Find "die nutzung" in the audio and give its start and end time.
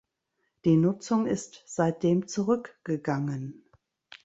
0.65-1.27